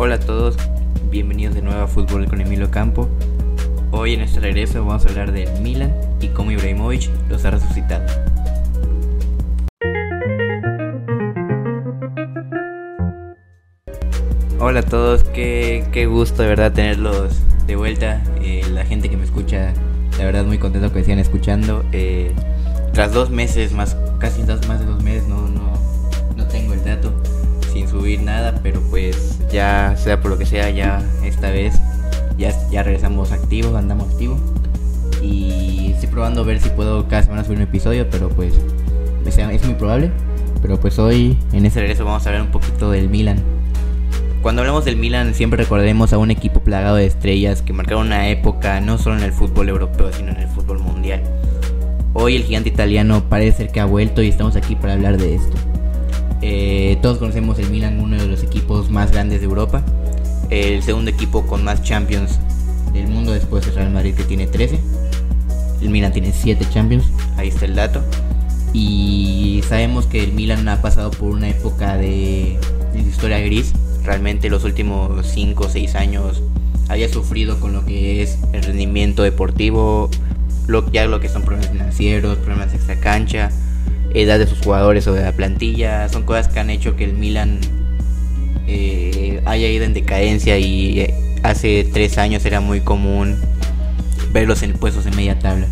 [0.00, 0.56] Hola a todos,
[1.10, 3.08] bienvenidos de nuevo a Fútbol con Emilio Campo.
[3.90, 8.06] Hoy en este regreso vamos a hablar del Milan y cómo Ibrahimovic los ha resucitado.
[14.60, 18.22] Hola a todos, qué, qué gusto de verdad tenerlos de vuelta.
[18.40, 19.74] Eh, la gente que me escucha,
[20.16, 21.84] la verdad muy contento que sigan escuchando.
[21.90, 22.32] Eh,
[22.92, 25.72] tras dos meses, más casi dos, más de dos meses, no, no,
[26.36, 27.12] no tengo el dato
[27.72, 31.74] sin subir nada, pero pues ya sea por lo que sea, ya esta vez
[32.36, 34.38] ya, ya regresamos activos, andamos activos.
[35.22, 38.54] Y estoy probando a ver si puedo cada semana subir un episodio, pero pues
[39.26, 40.10] es muy probable.
[40.62, 43.42] Pero pues hoy en este regreso vamos a hablar un poquito del Milan.
[44.42, 48.28] Cuando hablamos del Milan siempre recordaremos a un equipo plagado de estrellas que marcaron una
[48.28, 51.22] época no solo en el fútbol europeo, sino en el fútbol mundial.
[52.14, 55.34] Hoy el gigante italiano parece ser que ha vuelto y estamos aquí para hablar de
[55.34, 55.56] esto.
[56.40, 59.82] Eh, todos conocemos el Milan, uno de los equipos más grandes de Europa.
[60.50, 62.38] El segundo equipo con más Champions
[62.92, 64.78] del mundo después del Real Madrid que tiene 13.
[65.82, 67.04] El Milan tiene 7 Champions,
[67.36, 68.02] ahí está el dato.
[68.72, 72.58] Y sabemos que el Milan ha pasado por una época de,
[72.92, 73.72] de historia gris.
[74.04, 76.42] Realmente los últimos 5 o 6 años
[76.88, 80.10] había sufrido con lo que es el rendimiento deportivo,
[80.66, 83.50] lo, ya lo que son problemas financieros, problemas extra cancha,
[84.14, 87.12] edad de sus jugadores o de la plantilla, son cosas que han hecho que el
[87.12, 87.60] Milan
[88.66, 93.36] eh, haya ido en decadencia y eh, hace tres años era muy común
[94.32, 95.66] verlos en puestos en media tabla.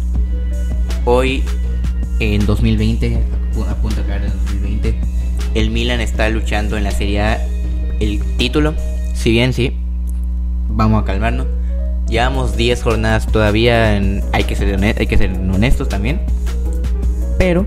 [1.04, 1.42] Hoy,
[2.20, 3.18] en 2020,
[3.68, 4.94] a punto de caer en 2020,
[5.54, 7.38] el Milan está luchando en la Serie A
[8.00, 8.74] el título,
[9.14, 9.72] si bien sí,
[10.68, 11.46] vamos a calmarnos.
[12.08, 14.00] Llevamos 10 jornadas todavía,
[14.32, 16.20] hay, que ser hay que ser honestos también.
[17.38, 17.66] Pero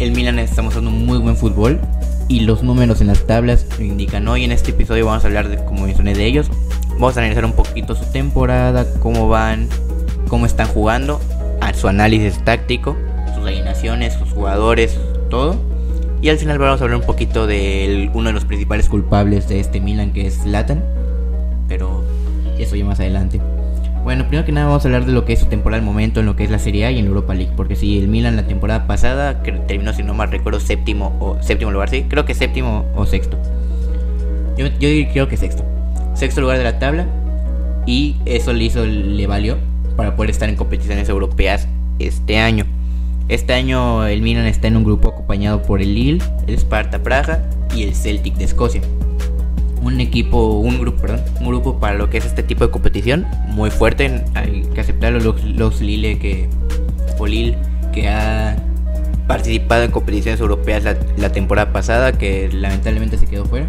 [0.00, 1.78] el Milan está mostrando un muy buen fútbol
[2.26, 4.26] y los números en las tablas lo indican.
[4.28, 6.50] Hoy en este episodio vamos a hablar, de, como mencioné, de ellos.
[6.92, 9.68] Vamos a analizar un poquito su temporada, cómo van,
[10.26, 11.20] cómo están jugando,
[11.60, 12.96] a su análisis táctico,
[13.34, 15.56] sus alineaciones, sus jugadores, todo.
[16.22, 19.60] Y al final vamos a hablar un poquito de uno de los principales culpables de
[19.60, 20.82] este Milan, que es Latan.
[21.68, 22.04] Pero
[22.58, 23.38] eso ya más adelante.
[24.02, 26.20] Bueno, primero que nada vamos a hablar de lo que es su temporada al momento
[26.20, 27.52] en lo que es la Serie A y en Europa League.
[27.56, 31.40] Porque si el Milan la temporada pasada, que terminó si no mal recuerdo séptimo o
[31.42, 33.38] séptimo lugar, sí, creo que séptimo o sexto.
[34.56, 35.64] Yo, yo creo que sexto.
[36.14, 37.06] Sexto lugar de la tabla.
[37.86, 39.58] Y eso le hizo, le valió
[39.96, 41.68] para poder estar en competiciones europeas
[41.98, 42.64] este año.
[43.28, 47.42] Este año el Milan está en un grupo acompañado por el Lille, el Sparta Praga
[47.74, 48.82] y el Celtic de Escocia
[49.82, 53.26] un equipo, un grupo, perdón, un grupo para lo que es este tipo de competición
[53.48, 54.24] muy fuerte.
[54.34, 56.48] Hay que aceptarlo los, los Lille que
[57.18, 57.26] o
[57.92, 58.56] que ha
[59.26, 60.84] participado en competiciones europeas
[61.16, 63.68] la, temporada pasada que lamentablemente se quedó fuera.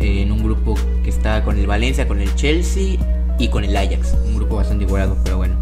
[0.00, 0.74] en un grupo
[1.04, 2.96] que está con el Valencia, con el Chelsea
[3.38, 5.54] y con el Ajax, un grupo bastante igualado, pero bueno.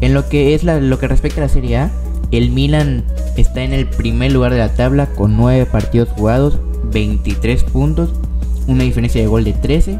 [0.00, 1.90] En lo que es lo que respecta a la Serie A,
[2.30, 3.04] el Milan
[3.36, 6.58] está en el primer lugar de la tabla con 9 partidos jugados
[6.90, 8.10] 23 puntos,
[8.66, 9.98] una diferencia de gol de 13,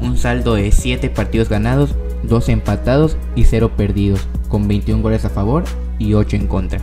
[0.00, 1.94] un saldo de 7 partidos ganados,
[2.24, 5.64] 2 empatados y 0 perdidos, con 21 goles a favor
[5.98, 6.80] y 8 en contra.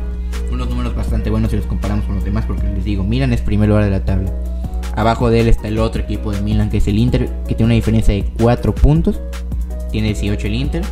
[0.52, 3.42] Unos números bastante buenos si los comparamos con los demás, porque les digo, Milan es
[3.42, 4.32] primer lugar de la tabla.
[4.96, 7.66] Abajo de él está el otro equipo de Milan, que es el Inter, que tiene
[7.66, 9.20] una diferencia de 4 puntos.
[9.92, 10.84] Tiene 18 el Inter.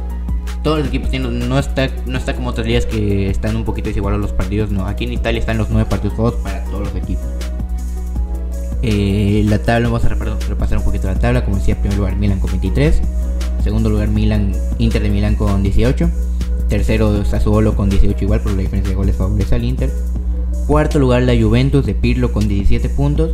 [0.64, 3.90] Todos los equipos tienen, no está, no está como otras ligas que están un poquito
[3.90, 4.72] desigualados los partidos.
[4.72, 7.26] No, aquí en Italia están los 9 partidos jugados para todos los equipos.
[8.84, 11.46] Eh, la tabla, vamos a repasar un poquito la tabla.
[11.46, 13.02] Como decía, primer lugar Milan con 23.
[13.64, 16.10] Segundo lugar Milan, Inter de Milán con 18.
[16.68, 19.92] Tercero Sassuolo con 18 igual, por la diferencia de goles favorece al Inter.
[20.68, 23.32] Cuarto lugar la Juventus de Pirlo con 17 puntos.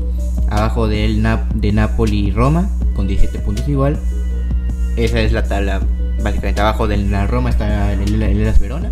[0.49, 1.25] Abajo del
[1.55, 3.97] de Napoli y Roma con 17 puntos igual.
[4.95, 5.81] Esa es la tabla
[6.23, 6.61] básicamente.
[6.61, 8.91] Abajo de la Roma está el, el, Verona.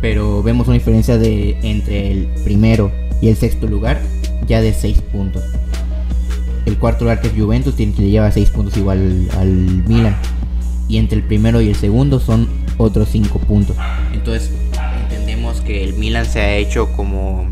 [0.00, 2.90] Pero vemos una diferencia de entre el primero
[3.22, 4.00] y el sexto lugar
[4.46, 5.42] ya de 6 puntos.
[6.66, 9.48] El cuarto lugar que es Juventus tiene, le lleva 6 puntos igual al,
[9.86, 10.16] Milan.
[10.88, 12.48] Y entre el primero y el segundo son
[12.78, 13.76] otros 5 puntos.
[14.12, 14.50] Entonces
[15.02, 17.46] entendemos que el Milan se ha hecho como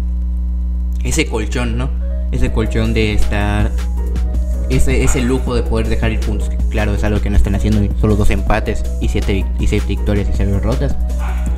[1.05, 1.91] ese colchón, ¿no?
[2.31, 3.71] Ese colchón de estar...
[4.71, 7.55] Ese, ese lujo de poder dejar ir puntos, que claro es algo que no están
[7.55, 10.97] haciendo, solo dos empates y 7 y siete victorias y 0 derrotas.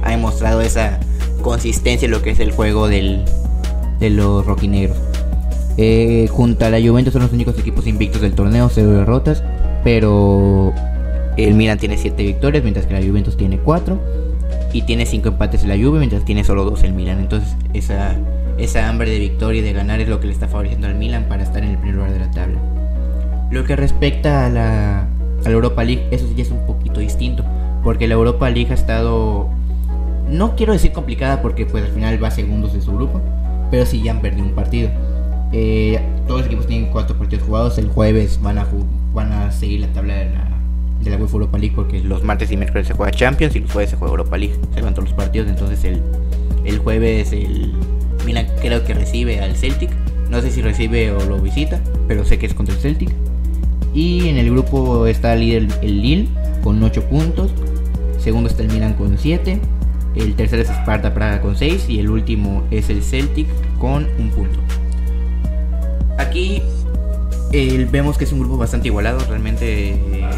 [0.03, 0.99] Ha demostrado esa
[1.41, 3.25] consistencia en lo que es el juego del,
[4.01, 4.99] de los roquinegros.
[5.77, 9.43] Eh, junto a la Juventus son los únicos equipos invictos del torneo, cero derrotas,
[9.83, 10.73] pero
[11.37, 13.99] el Milan tiene 7 victorias, mientras que la Juventus tiene 4
[14.73, 17.19] y tiene 5 empates en la Juve, mientras tiene solo 2 el Milan.
[17.19, 18.15] Entonces, esa,
[18.59, 21.27] esa hambre de victoria y de ganar es lo que le está favoreciendo al Milan
[21.29, 22.59] para estar en el primer lugar de la tabla.
[23.51, 25.09] Lo que respecta a la,
[25.45, 27.45] a Europa League, eso sí es un poquito distinto,
[27.83, 29.49] porque la Europa League ha estado,
[30.29, 33.21] no quiero decir complicada porque pues al final va segundos de su grupo,
[33.71, 34.91] pero sí ya han perdido un partido.
[35.57, 40.15] Eh, todos los equipos tienen cuatro partidos jugados, el jueves van a, seguir la tabla
[40.17, 40.51] de la,
[41.01, 43.71] de la UEFA Europa League porque los martes y miércoles se juega Champions y los
[43.71, 46.03] jueves se juega Europa League, se van todos los partidos, entonces el,
[46.65, 47.73] el jueves el
[48.27, 49.91] Milan creo que recibe al Celtic,
[50.29, 53.11] no sé si recibe o lo visita, pero sé que es contra el Celtic.
[53.95, 56.29] Y en el grupo está el líder el Lille
[56.65, 57.53] con 8 puntos.
[58.19, 59.61] Segundo está el Milan con 7.
[60.17, 61.89] El tercero es Sparta Praga con 6.
[61.89, 63.47] Y el último es el Celtic
[63.79, 64.59] con un punto.
[66.19, 66.63] Aquí
[67.91, 69.21] vemos que es un grupo bastante igualado.
[69.29, 70.29] Realmente eh,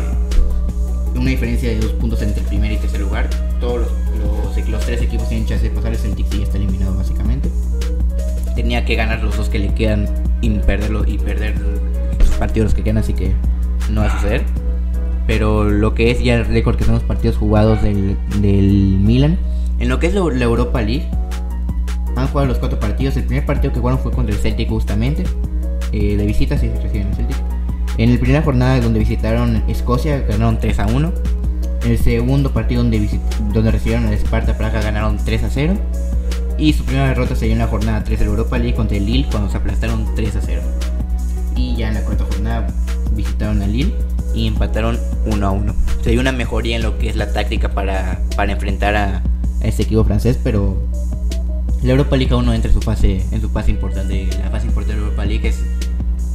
[1.14, 3.28] una diferencia de 2 puntos entre el primer y tercer lugar.
[3.60, 3.88] Todos
[4.18, 5.92] los, los, tres equipos tienen chance de pasar.
[5.92, 7.48] El Celtic sí está eliminado básicamente.
[8.54, 10.08] Tenía que ganar los dos que le quedan
[10.40, 11.54] y perder
[12.36, 13.32] partidos que quedan, así que
[13.90, 14.44] no va a suceder.
[15.26, 19.38] Pero lo que es ya el récord que son los partidos jugados del, del Milan,
[19.78, 21.08] en lo que es la, Europa League,
[22.14, 23.16] han jugado los cuatro partidos.
[23.16, 25.24] El primer partido que jugaron fue contra el Celtic justamente.
[25.92, 27.36] Eh, de visita, sí, reciben el Celtic.
[27.98, 31.12] En la primera jornada donde visitaron Escocia ganaron 3 a 1.
[31.84, 33.20] En el segundo partido donde,
[33.52, 35.74] donde recibieron al Sparta Praga ganaron 3 a 0.
[36.58, 38.96] Y su primera derrota se dio en la jornada 3 de la Europa League contra
[38.96, 40.62] el Lille cuando se aplastaron 3 a 0
[41.56, 42.66] y ya en la cuarta jornada
[43.14, 43.94] visitaron a Lille
[44.34, 45.74] y empataron 1 a 1.
[46.04, 49.22] Se dio una mejoría en lo que es la táctica para, para enfrentar a,
[49.62, 50.76] este equipo francés, pero
[51.82, 54.28] la Europa League aún no entra en su fase, en su fase importante.
[54.42, 55.64] La fase importante de la Europa League es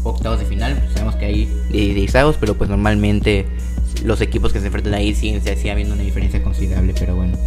[0.03, 0.81] octavos de final.
[0.93, 3.45] Sabemos que hay 16 pero pues normalmente
[4.03, 7.37] los equipos que se enfrentan ahí siguen, se sigue habiendo una diferencia considerable, pero bueno.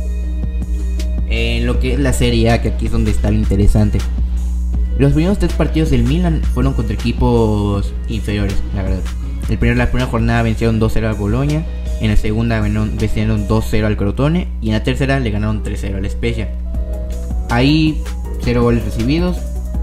[1.28, 3.98] En lo que es la Serie A, que aquí es donde está lo interesante.
[4.98, 9.00] Los primeros tres partidos del Milan fueron contra equipos inferiores, la verdad.
[9.48, 11.64] El primer, la primera jornada vencieron 2-0 al Boloña,
[12.00, 16.08] en la segunda vencieron 2-0 al Crotone y en la tercera le ganaron 3-0 al
[16.08, 16.48] Spezia.
[17.50, 18.00] Ahí
[18.42, 19.36] 0 goles recibidos,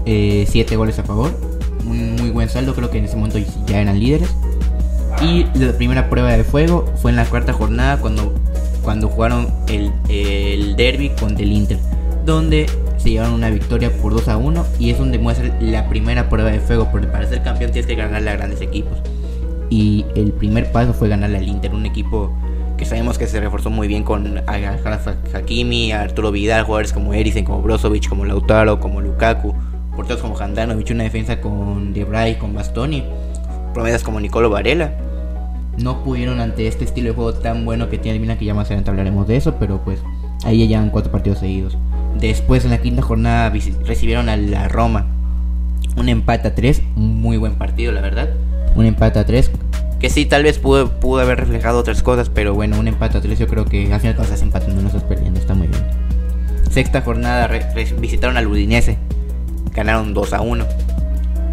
[0.04, 1.38] 7 eh, goles a favor,
[1.86, 4.28] un muy buen saldo, creo que en ese momento ya eran líderes.
[5.22, 8.34] Y la primera prueba de fuego fue en la cuarta jornada cuando,
[8.82, 11.78] cuando jugaron el, el derby contra el Inter,
[12.24, 16.28] donde se llevaron una victoria por 2 a 1 y es donde muestra la primera
[16.28, 18.98] prueba de fuego, porque para ser campeón tienes que ganarle a grandes equipos.
[19.70, 22.32] Y el primer paso fue ganarle al Inter, un equipo
[22.76, 27.62] que sabemos que se reforzó muy bien con Hakimi, Arturo Vidal, jugadores como Eriksen, como
[27.62, 29.54] Brozovic, como Lautaro, como Lukaku,
[29.96, 33.04] porteros como Handanovic, una defensa con Debray, con Bastoni,
[33.74, 34.92] promesas como Nicolo Varela.
[35.78, 38.66] No pudieron ante este estilo de juego tan bueno que tiene el que ya más
[38.66, 40.00] adelante hablaremos de eso, pero pues
[40.44, 41.78] ahí ya llevan cuatro partidos seguidos.
[42.18, 43.52] Después en la quinta jornada
[43.84, 45.06] recibieron a la Roma.
[45.96, 48.30] Un empate a 3, muy buen partido la verdad.
[48.76, 49.50] Un empate a 3.
[49.98, 53.38] Que sí, tal vez pudo, haber reflejado otras cosas, pero bueno, un empate a 3
[53.38, 55.82] yo creo que al final cuando estás empatando no estás perdiendo, está muy bien.
[56.70, 57.48] Sexta jornada
[58.00, 58.98] visitaron al Udinese,
[59.74, 60.64] ganaron 2 a 1.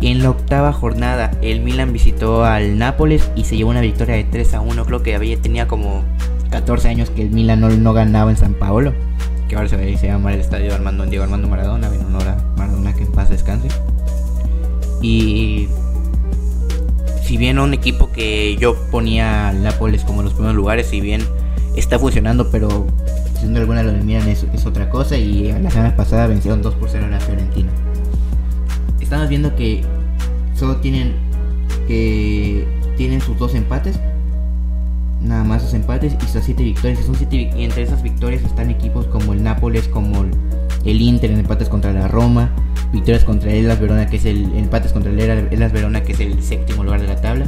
[0.01, 4.23] En la octava jornada el Milan visitó al Nápoles y se llevó una victoria de
[4.23, 4.85] 3 a 1.
[4.85, 6.03] Creo que había, tenía como
[6.51, 8.93] 14 años que el Milan no, no ganaba en San Paolo
[9.49, 12.93] que ahora se, se llama el estadio Armando Diego Armando Maradona, en honor a Maradona
[12.93, 13.67] que en paz descanse.
[15.01, 15.67] Y
[17.23, 21.01] si bien un equipo que yo ponía al Nápoles como en los primeros lugares, si
[21.01, 21.21] bien
[21.75, 22.85] está funcionando, pero
[23.43, 25.17] duda alguna lo de Milan es, es, otra cosa.
[25.17, 27.71] Y la semana pasada vencieron 2 por 0 a la Fiorentina.
[29.09, 29.81] Estamos viendo que
[30.53, 31.15] solo tienen
[31.87, 33.99] que tienen sus dos empates
[35.19, 36.99] nada más sus empates y sus 7 victorias.
[37.17, 40.25] Siete, y entre esas victorias están equipos como el Nápoles, como
[40.85, 42.51] el, Inter en empates contra la Roma,
[42.93, 46.19] victorias contra el Elas Verona, que es el empates contra el Elas Verona, que es
[46.19, 47.47] el séptimo lugar de la tabla.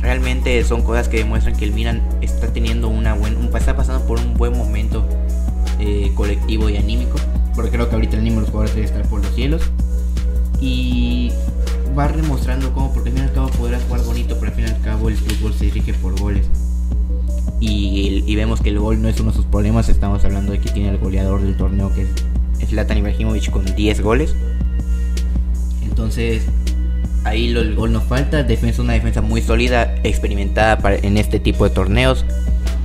[0.00, 4.18] Realmente son cosas que demuestran que el Milan está teniendo una buena, está pasando por
[4.20, 5.06] un buen momento
[5.80, 7.18] eh, colectivo y anímico,
[7.54, 9.70] porque creo que ahorita el ánimo de los jugadores debe estar por los cielos.
[10.60, 11.30] Y
[11.96, 14.66] va demostrando cómo, porque al fin y al cabo podrás jugar bonito, pero al fin
[14.66, 16.46] y al cabo el fútbol se dirige por goles.
[17.58, 20.70] Y, vemos que el gol no es uno de sus problemas, estamos hablando de que
[20.70, 24.34] tiene el goleador del torneo que es Zlatan Ibrahimovic con 10 goles.
[25.82, 26.42] Entonces,
[27.24, 31.64] ahí el gol no falta, defensa una defensa muy sólida, experimentada para, en este tipo
[31.64, 32.26] de torneos.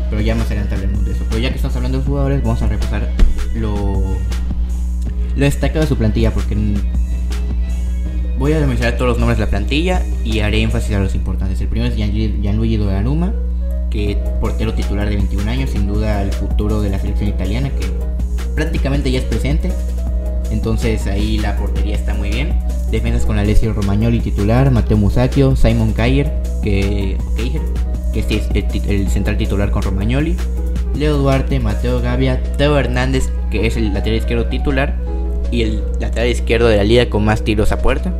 [0.09, 1.25] Pero ya más adelante hablaremos de eso.
[1.29, 3.09] Pero ya que estamos hablando de jugadores, vamos a repasar
[3.55, 4.15] lo,
[5.35, 6.55] lo destacado de su plantilla, porque
[8.41, 11.61] Voy a mencionar todos los nombres de la plantilla y haré énfasis a los importantes.
[11.61, 13.35] El primero es Gianluigi Donnarumma,
[13.91, 17.85] que portero titular de 21 años, sin duda el futuro de la selección italiana, que
[18.55, 19.71] prácticamente ya es presente.
[20.49, 22.57] Entonces ahí la portería está muy bien.
[22.89, 26.33] Defensas con Alessio Romagnoli titular, Matteo Musacchio, Simon Kjaer,
[26.63, 27.17] que,
[28.11, 30.35] que es el, central titular con Romagnoli.
[30.95, 34.95] Leo Duarte, Mateo Gavia, Teo Hernández, que es el lateral izquierdo titular,
[35.51, 38.11] y el lateral izquierdo de la liga con más tiros a puerta.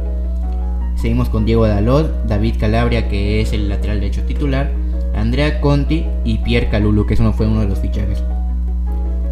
[1.01, 4.72] Seguimos con Diego Dalot, David Calabria, que es el lateral derecho titular,
[5.15, 8.24] Andrea Conti y Pierre Calulu, que eso fue uno de los fichajes.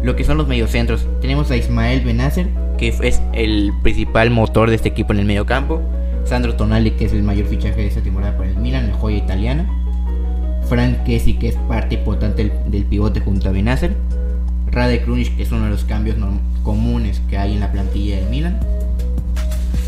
[0.02, 4.74] Lo que son los mediocentros, tenemos a Ismael Benacer, que es el principal motor de
[4.74, 5.80] este equipo en el medio campo.
[6.24, 9.18] Sandro Tonali, que es el mayor fichaje de esta temporada para el Milan, el joya
[9.18, 9.70] italiana.
[10.68, 13.94] Frank Kessi, que es parte importante del, pivote junto a Benacer.
[14.72, 16.16] Rade Krunic, que es uno de los cambios
[16.64, 18.58] comunes que hay en la plantilla del Milan.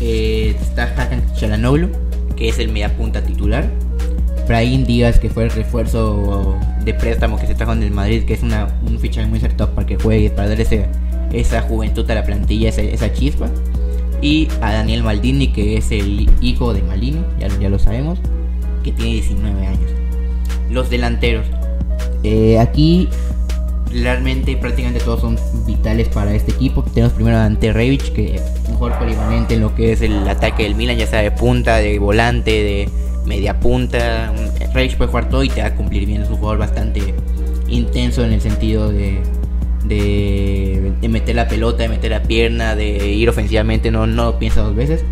[0.01, 1.89] Eh, está Hakan Chalanoglu,
[2.35, 3.69] que es el mediapunta titular.
[4.47, 8.33] Brahim Díaz, que fue el refuerzo de préstamo que se trajo en el Madrid, que
[8.33, 10.85] es una, un fichaje muy acertado para que juegue, para dar ese,
[11.31, 13.49] esa juventud a la plantilla, esa, chispa.
[14.21, 18.19] Y a Daniel Maldini, que es el hijo de Maldini, ya, ya lo sabemos,
[18.83, 19.91] que tiene 19 años.
[20.69, 21.45] Los delanteros.
[22.23, 23.09] Eh, aquí
[23.93, 26.83] realmente prácticamente todos son vitales para este equipo.
[26.83, 30.27] Tenemos primero a Ante Rebic, que es un jugador polivalente en lo que es el
[30.27, 32.89] ataque del Milan, ya sea de punta, de volante, de
[33.25, 34.33] media punta.
[34.73, 36.23] Rebic puede jugar todo y te va a cumplir bien.
[36.23, 37.13] Es un jugador bastante
[37.67, 39.21] intenso en el sentido de,
[39.85, 44.75] de, meter la pelota, de meter la pierna, de ir ofensivamente, no, no piensa dos
[44.75, 45.03] veces.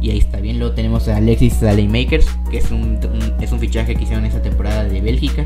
[0.00, 0.58] Y ahí está bien.
[0.58, 2.98] Luego tenemos a Alexis Makers que es un,
[3.40, 5.44] es un fichaje que hicieron esta temporada de Bélgica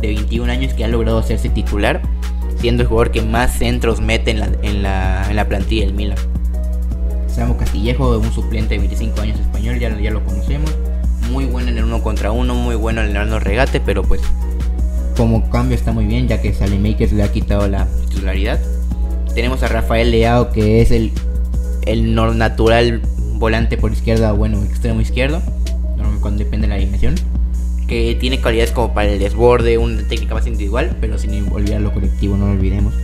[0.00, 2.02] de 21 años que ha logrado hacerse titular,
[2.58, 5.94] siendo el jugador que más centros mete en la, en la, en la plantilla del
[5.94, 6.18] Milan.
[7.28, 10.70] Samu Castillejo, un suplente de 25 años español, ya, ya lo conocemos.
[11.30, 14.20] Muy bueno en el uno contra uno, muy bueno en el regate, pero pues
[15.16, 18.58] como cambio está muy bien, ya que Makers le ha quitado la titularidad.
[19.34, 21.12] Tenemos a Rafael Leao, que es el,
[21.86, 23.00] el natural
[23.34, 25.40] volante por izquierda, bueno, extremo izquierdo,
[26.20, 27.14] cuando depende de la dimensión
[27.90, 31.92] que tiene cualidades como para el desborde, una técnica más individual, pero sin olvidar lo
[31.92, 32.94] colectivo, no lo olvidemos.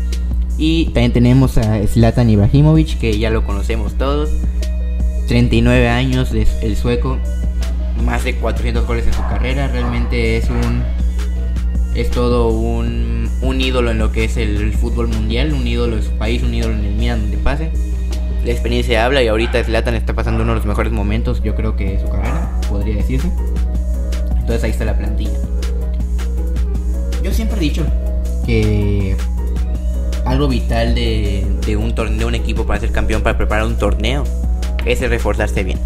[0.59, 4.31] Y también tenemos a Zlatan Ibrahimovic, que ya lo conocemos todos.
[5.27, 7.19] 39 años, es el sueco,
[8.05, 10.85] más de 400 goles en su carrera, realmente es un
[11.97, 16.03] es todo un, un ídolo en lo que es el, fútbol mundial, un ídolo de
[16.03, 17.73] su país, un ídolo en el Milan donde pase.
[18.45, 21.75] La experiencia habla y ahorita Zlatan está pasando uno de los mejores momentos, yo creo
[21.75, 23.29] que de su carrera, podría decirse.
[24.47, 25.41] Entonces ahí está la plantilla.
[27.21, 27.85] Yo siempre he dicho
[28.47, 29.17] que
[30.25, 34.23] algo vital de, un torneo, de un equipo para ser campeón, para preparar un torneo,
[34.85, 35.81] es el reforzarse bien.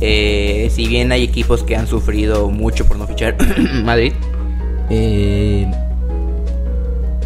[0.00, 3.36] Eh, si bien hay equipos que han sufrido mucho por no fichar
[3.84, 4.14] Madrid,
[4.88, 5.70] eh,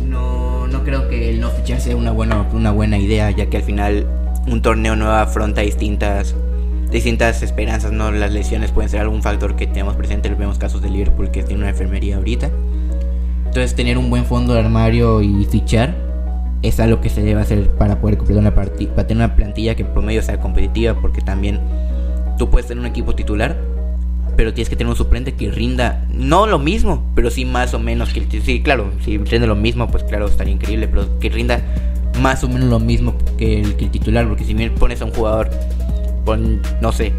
[0.09, 3.59] no, no creo que el no fichar sea una buena, una buena idea, ya que
[3.59, 4.09] al final
[4.49, 6.35] un torneo no afronta distintas
[6.93, 8.13] distintas esperanzas, ¿no?
[8.13, 11.63] Las lesiones pueden ser algún factor que tenemos presente, vemos casos de Liverpool que tiene
[11.63, 12.51] una enfermería ahorita.
[13.47, 15.95] Entonces tener un buen fondo de armario y fichar
[16.63, 19.75] es algo que se debe hacer para poder completar una partida, para tener una plantilla
[19.75, 21.61] que en promedio sea competitiva, porque también
[22.39, 23.57] tú puedes tener un equipo titular,
[24.37, 27.79] pero tienes que tener un suplente que rinda, no lo mismo, pero sí más o
[27.79, 31.29] menos que el sí, claro, si rinde lo mismo, pues claro, estaría increíble, pero que
[31.29, 31.61] rinda
[32.21, 35.51] más o menos lo mismo que el, titular, porque si bien pones a un jugador
[36.81, 37.12] no sé,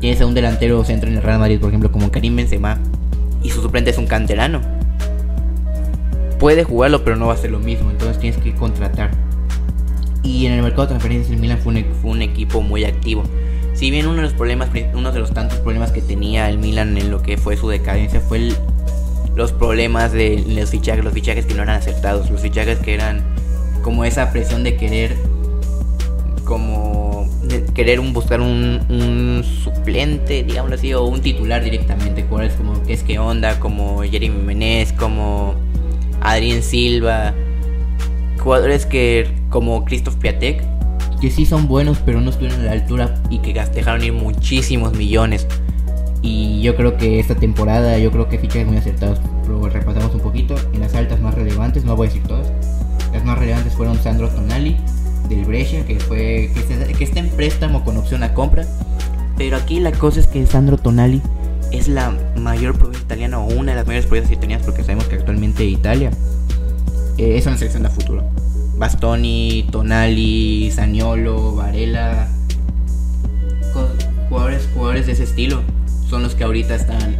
[0.00, 2.78] tienes a un delantero centro en el Real Madrid, por ejemplo, como Karim Benzema,
[3.42, 4.60] y su suplente es un canterano.
[6.38, 9.10] Puede jugarlo, pero no va a ser lo mismo, entonces tienes que contratar.
[10.22, 11.74] Y en el mercado de transferencias el Milan fue
[12.04, 13.24] un, equipo muy activo.
[13.74, 16.96] Si bien uno de los problemas, uno de los tantos problemas que tenía el Milan
[16.98, 18.52] en lo que fue su decadencia fue
[19.34, 23.22] los problemas de los fichajes, los fichajes que no eran acertados, los fichajes que eran
[23.82, 25.16] como esa presión de querer
[27.78, 32.24] querer un, buscar un, suplente, digámoslo así, o un titular directamente.
[32.24, 35.54] Jugadores como que es que onda, como Jeremy Menez, como
[36.20, 37.34] Adrien Silva,
[38.42, 40.60] jugadores que como Christoph Piatek,
[41.20, 44.94] que sí son buenos, pero no estuvieron a la altura y que dejaron ir muchísimos
[44.94, 45.46] millones.
[46.20, 49.20] Y yo creo que esta temporada, yo creo que fichajes muy acertados.
[49.46, 50.56] Lo repasamos un poquito.
[50.74, 52.50] En las altas más relevantes, no voy a decir todas.
[53.12, 54.76] Las más relevantes fueron Sandro Tonali,
[55.28, 58.66] del Brescia, que fue que, está en préstamo con opción a compra.
[59.36, 61.22] Pero aquí la cosa es que Sandro Tonali
[61.70, 65.16] es la mayor provincia italiana o una de las mayores provincias italianas porque sabemos que
[65.16, 66.10] actualmente Italia
[67.18, 68.24] eh, es una selección de futuro.
[68.76, 72.28] Bastoni, Tonali, Saniolo, Varela,
[74.28, 75.62] jugadores, jugadores de ese estilo
[76.08, 77.16] son los que ahorita están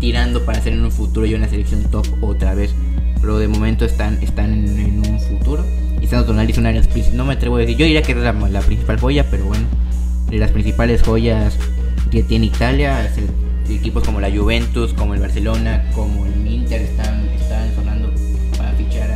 [0.00, 2.74] tirando para hacer en un futuro y una selección top otra vez.
[3.20, 5.64] Pero de momento están, están en un futuro
[6.02, 8.12] y Sandro Tonali es una de las no me atrevo a decir, yo diría que
[8.12, 9.64] es la, principal joya, pero bueno,
[10.28, 11.56] de las principales joyas
[12.10, 13.08] que tiene Italia,
[13.70, 18.12] equipos como la Juventus, como el Barcelona, como el Inter están, están sonando
[18.58, 19.10] para fichar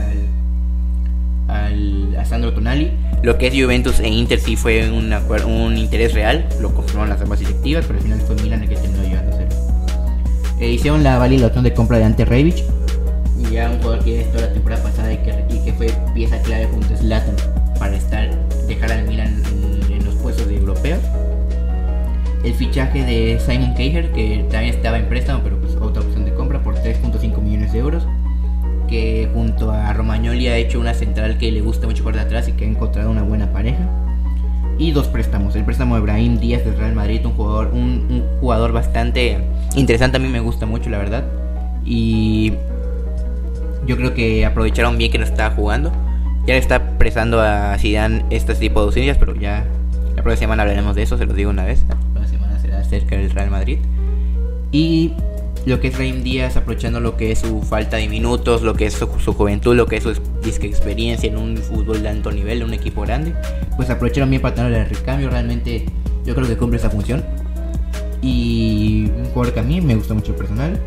[1.48, 2.92] al, al, a Sandro Tonali.
[3.22, 7.20] Lo que es Juventus e Inter sí fue un, un interés real, lo confirmaron las
[7.20, 9.48] ambas directivas, pero al final fue Milan el que terminó llevándoselo.
[10.60, 12.62] Eh, hicieron la validación de compra de Ante Rebic,
[13.44, 16.66] ya un jugador que esto la temporada pasada y que, y que fue pieza clave
[16.66, 17.36] junto a Zlatan
[17.78, 18.30] para estar,
[18.66, 19.42] dejar al Milan
[19.90, 21.00] en, los puestos de europeos
[22.46, 26.32] el fichaje de Simon Cager, que también estaba en préstamo, pero pues otra opción de
[26.32, 28.06] compra por 3.5 millones de euros.
[28.88, 32.52] Que junto a Romagnoli ha hecho una central que le gusta mucho por atrás y
[32.52, 33.84] que ha encontrado una buena pareja.
[34.78, 35.56] Y dos préstamos.
[35.56, 39.38] El préstamo de Brahim Díaz del Real Madrid, un jugador, un, jugador bastante
[39.74, 40.18] interesante.
[40.18, 41.24] A mí me gusta mucho, la verdad.
[41.84, 42.52] Y
[43.86, 45.92] yo creo que aprovecharon bien que no estaba jugando.
[46.46, 49.64] Ya le está prestando a Zidane este tipo de ausencias, pero ya
[50.14, 51.84] la próxima semana hablaremos de eso, se los digo una vez
[52.88, 53.78] cerca del Real Madrid.
[54.72, 55.12] Y
[55.64, 58.86] lo que es Raim Díaz, aprovechando lo que es su falta de minutos, lo que
[58.86, 60.10] es su, juventud, lo que es su
[60.62, 63.34] experiencia en un fútbol de alto nivel, en un equipo grande,
[63.76, 65.30] pues aprovecharon bien para tener el recambio.
[65.30, 65.86] Realmente
[66.24, 67.24] yo creo que cumple esa función.
[68.22, 70.80] Y un jugador que a mí me gusta mucho personal,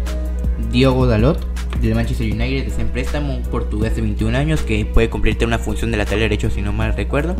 [0.71, 1.48] Diogo Dalot,
[1.87, 5.59] del Manchester United, es en préstamo, un portugués de 21 años que puede cumplirte una
[5.59, 7.35] función de lateral derecho si no mal recuerdo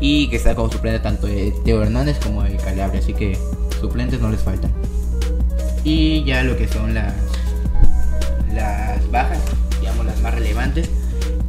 [0.00, 3.38] y que está como suplente tanto de Teo Hernández como de Calabria, así que
[3.80, 4.72] suplentes no les faltan.
[5.84, 7.14] Y ya lo que son las,
[8.54, 9.38] las bajas,
[9.80, 10.90] digamos las más relevantes,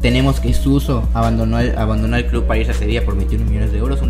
[0.02, 3.72] tenemos que Suso abandonó el, abandonó el club para irse a día por 21 millones
[3.72, 4.02] de euros,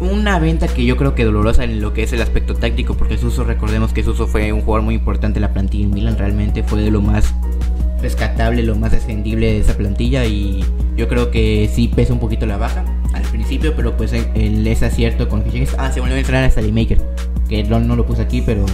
[0.00, 3.18] una venta que yo creo que dolorosa en lo que es el aspecto táctico, porque
[3.18, 6.62] Suso, recordemos que Suso fue un jugador muy importante en la plantilla en Milan, realmente
[6.62, 7.34] fue de lo más
[8.02, 10.64] rescatable, lo más descendible de esa plantilla y
[10.96, 14.82] yo creo que sí pesa un poquito la baja al principio, pero pues el, es
[14.82, 15.74] acierto con fichajes.
[15.78, 17.00] Ah, se volvió a mencionar a Maker,
[17.48, 18.64] que no, no lo puse aquí, pero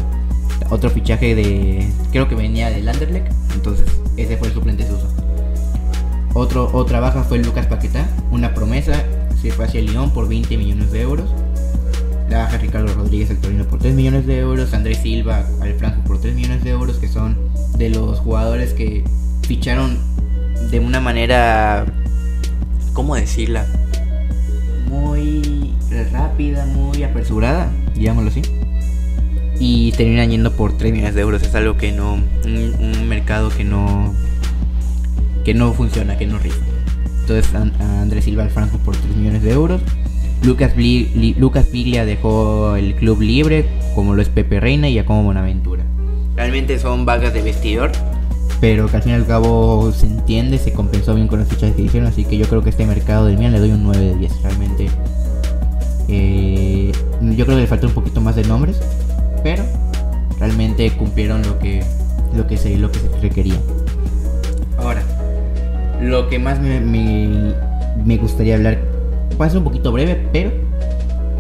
[0.71, 5.09] otro fichaje de creo que venía del Anderlecht, entonces ese fue el suplente de uso.
[6.35, 9.03] Otro, otra baja fue Lucas Paquetá, una promesa,
[9.47, 11.31] se fue hacia Lyon por 20 millones de euros.
[12.29, 16.03] La baja Ricardo Rodríguez al Torino por 3 millones de euros, Andrés Silva al Franco
[16.05, 17.39] por 3 millones de euros, que son
[17.79, 19.05] de los jugadores que
[19.47, 19.99] ficharon
[20.73, 21.87] de una manera,
[22.93, 23.67] ¿cómo decirla?
[24.89, 25.73] Muy
[26.11, 28.43] rápida, muy apresurada, digámoslo así.
[29.61, 31.43] Y terminan yendo por 3 millones de euros.
[31.43, 32.15] Es algo que no.
[32.45, 34.13] Un, mercado que no.
[35.45, 36.76] que no funciona, que no rifa.
[37.29, 39.81] Entonces Andrés Silva al Franco por 3 millones de euros.
[40.45, 40.75] Lucas,
[41.39, 45.83] Lucas Piglia dejó el club libre, como lo es Pepe Reina y a como Bonaventura.
[46.37, 47.91] Realmente son vagas de vestidor,
[48.61, 51.75] pero que al fin y al cabo se entiende, se compensó bien con las fichas
[51.75, 53.99] que hicieron, así que yo creo que este mercado del Milan le doy un 9
[53.99, 54.43] de 10.
[54.43, 54.87] Realmente
[56.07, 58.81] eh, yo creo que le faltó un poquito más de nombres,
[59.43, 59.65] pero
[60.39, 61.83] realmente cumplieron lo que,
[62.37, 63.57] lo que, se, lo que se requería.
[66.01, 68.79] Lo que más me, me, gustaría hablar,
[69.41, 70.51] va a ser un poquito breve, pero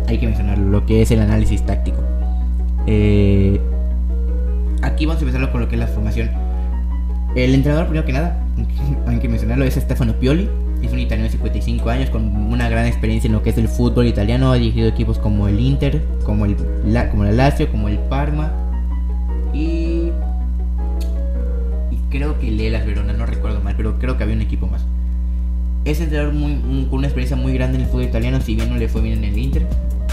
[0.08, 1.98] hay que mencionarlo, lo que es el análisis táctico.
[2.86, 3.60] Eh,
[4.82, 6.30] aquí vamos a empezar con lo que es la formación.
[7.34, 8.42] El entrenador, primero que nada,
[9.06, 10.48] hay que mencionarlo, es Stefano Pioli.
[10.82, 13.68] Es un italiano de 55 años con una gran experiencia en lo que es el
[13.68, 14.52] fútbol italiano.
[14.52, 18.52] Ha dirigido equipos como el Inter, como el, la, como el Lazio, como el Parma.
[22.16, 24.84] Creo que el Elas Verona, no recuerdo mal, pero creo que había un equipo más.
[25.84, 26.54] Es entrenador muy,
[26.86, 29.18] con una experiencia muy grande en el fútbol italiano, si bien no le fue bien
[29.18, 29.66] en el Inter,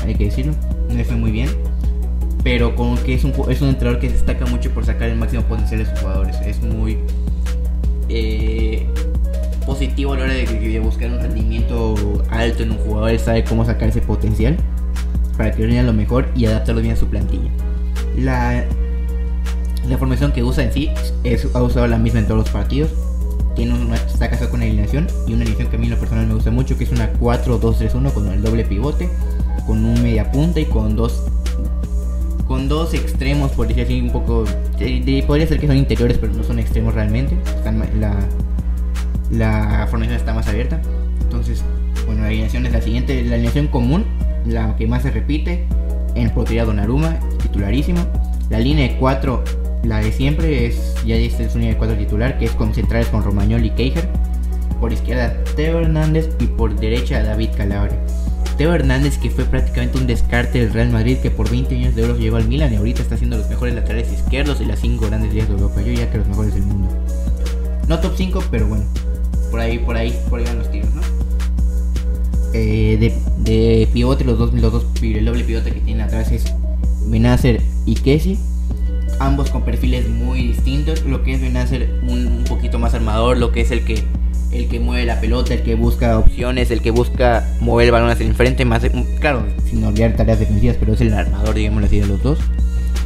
[0.05, 0.53] hay que decirlo,
[0.87, 1.49] no le fue muy bien
[2.43, 5.43] pero como que es un, es un entrenador que destaca mucho por sacar el máximo
[5.43, 6.35] potencial de sus jugadores.
[6.45, 6.97] Es muy
[8.09, 8.85] eh,
[9.65, 11.95] positivo a la hora de, buscar un rendimiento
[12.29, 13.17] alto en un jugador.
[13.17, 14.57] Sabe cómo sacar ese potencial
[15.37, 17.49] para que rinda lo mejor y adaptarlo bien a su plantilla.
[18.17, 18.65] La,
[19.87, 20.89] la formación que usa en sí
[21.23, 22.91] es, ha usado la misma en todos los partidos.
[23.55, 25.99] Tiene una, está casado con la alineación y una alineación que a mí en lo
[25.99, 29.09] personal me gusta mucho, que es una 4-2-3-1 con el doble pivote,
[29.67, 31.23] con un media punta y con dos
[32.47, 34.43] con dos extremos, por decir un poco.
[35.27, 37.37] podría ser que son interiores, pero no son extremos realmente.
[37.99, 38.19] la,
[39.31, 40.81] la formación está más abierta.
[41.21, 41.63] Entonces,
[42.05, 44.05] bueno, la alineación es la siguiente: la alineación común,
[44.45, 45.67] la que más se repite.
[46.15, 48.05] En portería Donnarumma, titularísimo.
[48.49, 49.43] La línea de 4,
[49.83, 53.07] la de siempre, es ya es su línea de 4 titular, que es con centrales
[53.07, 54.07] con Romagnoli y Keijer.
[54.79, 57.97] Por izquierda, Teo Hernández y por derecha, David Calabria.
[58.57, 62.01] Teo Hernández, que fue prácticamente un descarte del Real Madrid, que por 20 millones de
[62.03, 65.07] euros llegó al Milan y ahorita está haciendo los mejores laterales izquierdos y las 5
[65.07, 65.81] grandes ligas de Europa.
[65.81, 66.89] Yo ya que los mejores del mundo.
[67.87, 68.85] No top 5, pero bueno.
[69.51, 71.01] Por ahí, por ahí, por ahí van los tiros, ¿no?
[72.53, 76.53] Eh, de, pivote, los dos, los dos, el doble pivote que tiene atrás es
[77.07, 78.37] Benacer y Kessie.
[79.19, 81.03] Ambos con perfiles muy distintos.
[81.03, 84.03] Lo que es Benacer un, un poquito más armador, lo que es el que
[84.53, 88.09] el que mueve la pelota, el que busca opciones, el que busca mover el balón
[88.09, 88.83] hacia el frente, más
[89.19, 92.39] claro, sin olvidar tareas defensivas, pero es el armador, digamos así, de los dos.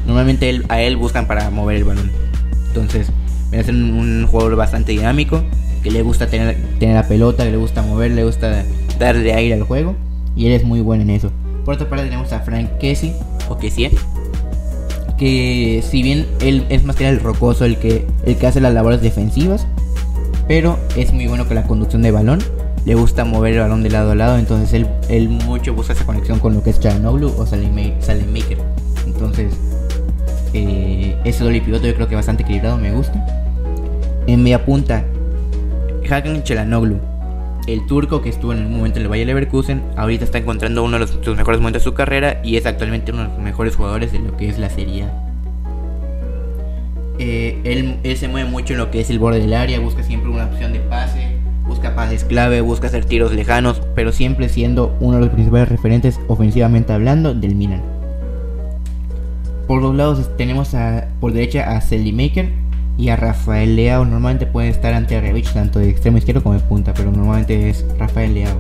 [0.05, 2.11] Normalmente a él buscan para mover el balón.
[2.67, 3.07] Entonces,
[3.49, 5.41] viene a ser un, jugador bastante dinámico,
[5.83, 8.65] que le gusta tener, tener la pelota, que le gusta mover, le gusta
[8.99, 9.95] darle aire al juego,
[10.35, 11.31] y él es muy bueno en eso.
[11.63, 13.13] Por otra parte tenemos a Frank Kessie,
[13.49, 13.91] o Kessie,
[15.17, 18.73] que si bien él es más que el rocoso, el que, el que hace las
[18.73, 19.67] labores defensivas,
[20.47, 22.39] pero es muy bueno con la conducción de balón.
[22.85, 26.05] Le gusta mover el balón de lado a lado, entonces él, él mucho busca esa
[26.05, 28.57] conexión con lo que es Charanoglu o Maker.
[29.05, 29.53] Entonces,
[30.53, 33.25] eh, ese doble pivoto yo creo que bastante equilibrado, me gusta.
[34.25, 35.03] En media punta,
[36.09, 36.99] Hakan Chalanoglu,
[37.67, 40.93] el turco que estuvo en el momento en el Valle Leverkusen, ahorita está encontrando uno
[40.93, 43.75] de los, sus mejores momentos de su carrera y es actualmente uno de los mejores
[43.75, 45.27] jugadores de lo que es la Serie A.
[47.19, 47.59] Eh,
[48.03, 50.45] él, se mueve mucho en lo que es el borde del área, busca siempre una
[50.45, 55.21] opción de pase, busca pases clave, busca hacer tiros lejanos, pero siempre siendo uno de
[55.25, 57.81] los principales referentes ofensivamente hablando del Milan.
[59.67, 61.81] Por los lados tenemos a, por derecha a
[62.13, 62.66] Maker
[62.97, 64.05] y a Rafael Leao.
[64.05, 67.85] Normalmente pueden estar ante Revich tanto de extremo izquierdo como de punta, pero normalmente es
[67.97, 68.59] Rafael Leao.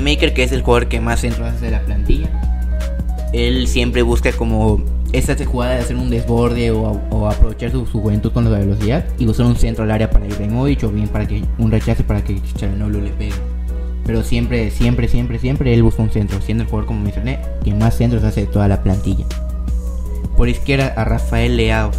[0.00, 2.28] Maker que es el jugador que más centro hace de la plantilla.
[3.32, 8.50] Él siempre busca como esta jugada de hacer un desborde o, aprovechar su, juventud con
[8.50, 11.70] la velocidad y usar un centro al área para Ibrahimovic o bien para que un
[11.70, 13.34] rechace para que Charanoglu le pegue.
[14.04, 17.72] Pero siempre, siempre, siempre, siempre él busca un centro, siendo el jugador, como mencioné, que
[17.74, 19.24] más centros hace de toda la plantilla.
[20.36, 21.90] Por izquierda a Rafael Leao,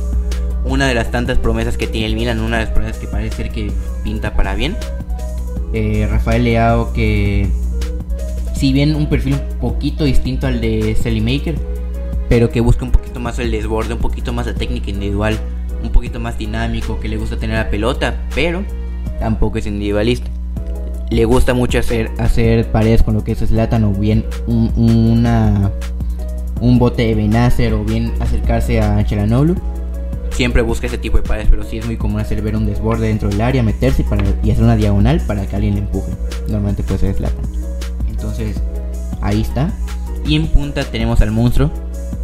[0.73, 3.35] una de las tantas promesas que tiene el Milan, una de las promesas que parece
[3.35, 3.71] ser que
[4.03, 4.75] pinta para bien.
[5.71, 7.47] Eh, Rafael Leao que,
[8.55, 11.55] si bien un perfil un poquito distinto al de Maker
[12.29, 15.37] pero que busca un poquito más el desborde, un poquito más la técnica individual,
[15.83, 18.63] un poquito más dinámico, que le gusta tener la pelota, pero
[19.19, 20.31] tampoco es individualista.
[21.11, 25.27] Le gusta mucho hacer, hacer paredes con lo que es Slatan o bien un,
[26.59, 29.55] un bote de Benacer o bien acercarse a Chelanoglu.
[30.33, 33.07] Siempre busca ese tipo de paredes, pero sí es muy común hacer ver un desborde
[33.07, 36.11] dentro del área, meterse para, y hacer una diagonal para que alguien le empuje.
[36.47, 37.45] Normalmente puede ser Slatan.
[38.09, 38.57] Entonces,
[39.21, 39.71] ahí está.
[40.25, 41.69] Y en punta tenemos al monstruo,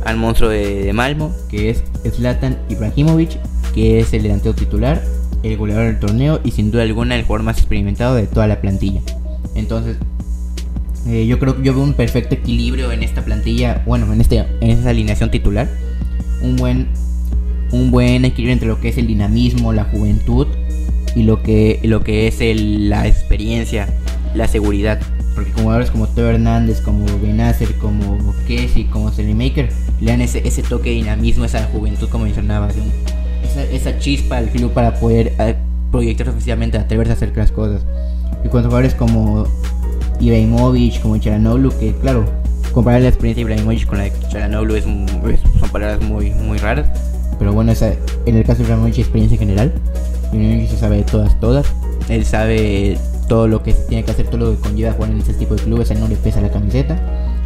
[0.05, 1.83] al monstruo de, Malmo, que es
[2.15, 3.37] Zlatan Ibrahimovic,
[3.73, 5.03] que es el delantero titular,
[5.43, 8.61] el goleador del torneo y sin duda alguna el jugador más experimentado de toda la
[8.61, 9.01] plantilla.
[9.55, 9.97] Entonces,
[11.07, 14.39] eh, yo creo que yo veo un perfecto equilibrio en esta plantilla, bueno, en, este,
[14.39, 15.69] en esta alineación titular.
[16.41, 16.87] Un buen,
[17.71, 20.47] un buen equilibrio entre lo que es el dinamismo, la juventud
[21.15, 23.87] y lo que, lo que es la experiencia,
[24.35, 24.99] la seguridad.
[25.35, 29.69] Porque jugadores como Teo Hernández, como Benacer, como Kessie, como Maker
[30.01, 32.69] le dan ese, ese toque de dinamismo, esa juventud, como mencionaba,
[33.43, 35.55] esa, esa, chispa al club para poder eh,
[35.91, 37.85] proyectar ofensivamente, atreverse a hacer las cosas.
[38.43, 39.45] Y cuando jugadores como
[40.19, 42.25] Ibrahimovic, como Charanoglu, que claro,
[42.73, 46.87] comparar la experiencia de Ibrahimovic con la de Charanoglu es, son palabras muy, muy raras.
[47.39, 47.93] Pero bueno, esa,
[48.25, 49.73] en el caso de Ibrahimovic, experiencia en general.
[50.31, 51.73] Ibrahimovic se sabe de todas, todas.
[52.09, 52.97] Él sabe
[53.27, 55.63] todo lo que tiene que hacer, todo lo que conlleva jugar en ese tipo de
[55.63, 56.99] clubes, él no le pesa la camiseta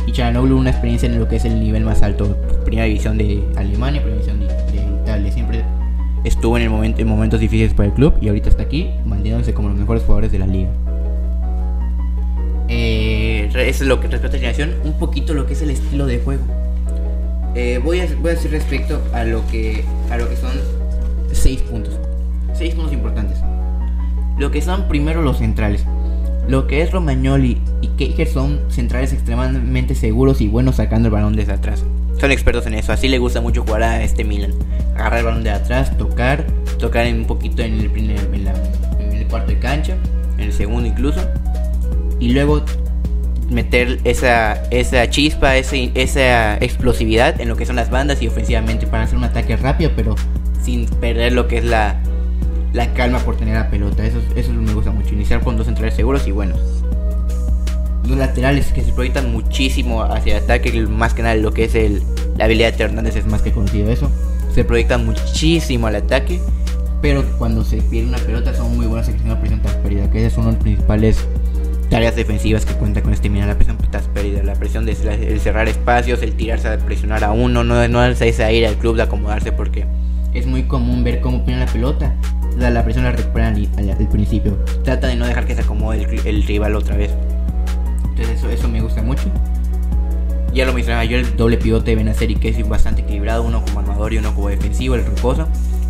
[0.06, 3.44] y Charanoglu una experiencia en lo que es el nivel más alto, primera división de
[3.56, 5.64] Alemania, primera división de, Italia, siempre
[6.24, 9.54] estuvo en, el momento, en momentos difíciles para el club y ahorita está aquí, manteniéndose
[9.54, 10.70] como los mejores jugadores de la liga.
[12.70, 16.06] Eh, es lo que respecta a la generación, un poquito lo que es el estilo
[16.06, 16.44] de juego.
[17.56, 20.52] Eh, voy, a, decir respecto a lo que a lo que son
[21.32, 22.00] seis puntos,
[22.54, 23.38] seis puntos importantes.
[24.38, 25.86] Lo que son primero los centrales.
[26.48, 31.36] Lo que es Romagnoli y Keijer son centrales extremadamente seguros y buenos sacando el balón
[31.36, 31.86] desde atrás.
[32.20, 34.54] Son expertos en eso, así le gusta mucho jugar a este Milan.
[34.96, 36.46] Agarrar el balón de atrás, tocar,
[36.80, 39.96] tocar un poquito en el, primer, en, el cuarto de cancha,
[40.38, 41.22] en el segundo incluso,
[42.20, 42.64] y luego
[43.50, 49.04] meter esa, esa chispa, esa explosividad en lo que son las bandas y ofensivamente para
[49.04, 50.16] hacer un ataque rápido, pero
[50.64, 52.02] sin perder lo que es la,
[52.74, 54.06] la calma por tener la pelota.
[54.06, 55.14] Eso, eso me gusta mucho.
[55.14, 56.60] Iniciar con dos centrales seguros y buenos.
[58.08, 61.76] Los laterales que se proyectan muchísimo hacia el ataque, más que nada lo que es
[61.76, 62.02] el,
[62.38, 64.12] la habilidad de Hernández es más que conocido eso.
[64.54, 66.40] Se proyectan muchísimo al ataque,
[67.02, 70.26] pero cuando se pierde una pelota son muy buenas en la presión tras pérdida, que
[70.26, 71.28] es una de las principales
[71.94, 74.96] tareas defensivas que cuenta con mina, la presión tras pérdida, la presión de
[75.40, 79.04] cerrar espacios, el tirarse a presionar a uno, no, no a ir al club de
[79.04, 79.86] acomodarse porque
[80.34, 82.16] es muy común ver cómo pone la pelota
[82.58, 84.58] la, presión la recuperan al, principio.
[84.84, 87.12] Trata de no dejar que se acomode el, rival otra vez.
[88.10, 89.26] Entonces eso, eso me gusta mucho.
[90.52, 93.82] Ya lo mencionaba yo, el doble pivote de Benaceri que es bastante equilibrado, uno como
[93.82, 95.48] armador y uno como defensivo, el reposo,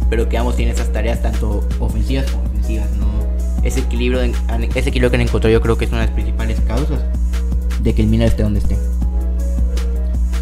[0.09, 3.22] pero que ambos tienen esas tareas tanto ofensivas como defensivas, ¿no?
[3.63, 6.59] Ese equilibrio, ese equilibrio que han encontrado yo creo que es una de las principales
[6.61, 6.99] causas
[7.81, 8.77] de que el Milan esté donde esté.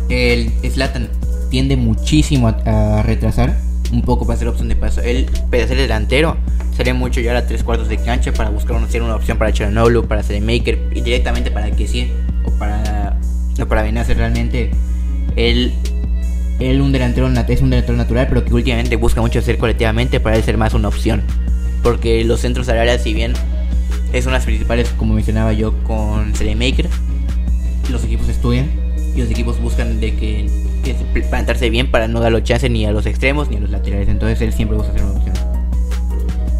[0.09, 1.09] El Slatan
[1.49, 3.57] tiende muchísimo a, retrasar
[3.91, 5.01] un poco para ser opción de paso.
[5.01, 6.37] Él, para ser delantero,
[6.75, 10.03] sería mucho llegar a tres cuartos de cancha para buscar una, una opción para Chernobyl,
[10.03, 12.11] para Maker y directamente para que sí
[12.45, 13.17] o para,
[13.61, 14.71] o para Benacer realmente.
[15.35, 15.73] Él,
[16.59, 20.37] él un delantero, es un delantero natural, pero que últimamente busca mucho hacer colectivamente para
[20.37, 21.21] él ser más una opción.
[21.83, 23.33] Porque los centros áreas, si bien
[24.13, 26.87] es una de las principales, como mencionaba yo, con Maker,
[27.89, 28.69] los equipos estudian
[29.15, 30.49] y los equipos buscan de que,
[31.29, 34.09] plantarse bien para no dar los chances ni a los extremos ni a los laterales.
[34.09, 35.35] Entonces él siempre busca hacer una opción.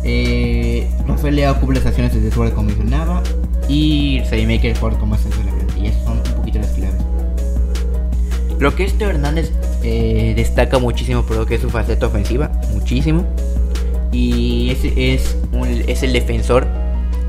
[0.03, 3.21] Eh, Rafael Leao cubre las acciones desde su como mencionaba.
[3.67, 7.01] Y Maker por como es de la son un poquito las claves.
[8.59, 12.51] Lo que este Hernández eh, destaca muchísimo por que es su faceta ofensiva.
[12.73, 13.25] Muchísimo.
[14.11, 14.83] Y es,
[15.87, 16.67] es el defensor